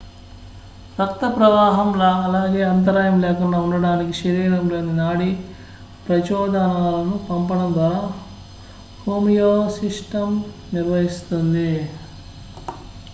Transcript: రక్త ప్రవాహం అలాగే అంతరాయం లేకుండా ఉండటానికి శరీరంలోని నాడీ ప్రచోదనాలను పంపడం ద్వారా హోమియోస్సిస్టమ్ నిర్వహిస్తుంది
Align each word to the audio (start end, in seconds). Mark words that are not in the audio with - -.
రక్త 0.97 1.25
ప్రవాహం 1.35 1.89
అలాగే 2.23 2.61
అంతరాయం 2.69 3.17
లేకుండా 3.21 3.57
ఉండటానికి 3.59 4.15
శరీరంలోని 4.21 4.93
నాడీ 4.93 5.29
ప్రచోదనాలను 6.05 7.15
పంపడం 7.29 7.71
ద్వారా 7.73 8.01
హోమియోస్సిస్టమ్ 9.01 10.35
నిర్వహిస్తుంది 10.73 11.71